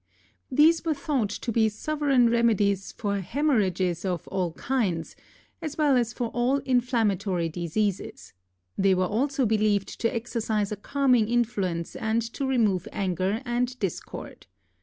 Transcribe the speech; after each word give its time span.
These 0.51 0.83
were 0.83 0.95
thought 0.95 1.29
to 1.29 1.51
be 1.51 1.69
sovereign 1.69 2.27
remedies 2.31 2.91
for 2.91 3.19
hemorrhages 3.19 4.03
of 4.03 4.27
all 4.29 4.53
kinds, 4.53 5.15
as 5.61 5.77
well 5.77 5.95
as 5.95 6.11
for 6.11 6.29
all 6.29 6.57
inflammatory 6.65 7.49
diseases; 7.49 8.33
they 8.75 8.95
were 8.95 9.05
also 9.05 9.45
believed 9.45 9.99
to 10.01 10.11
exercise 10.11 10.71
a 10.71 10.75
calming 10.75 11.27
influence 11.29 11.95
and 11.95 12.23
to 12.33 12.47
remove 12.47 12.87
anger 12.91 13.43
and 13.45 13.77
discord. 13.77 14.47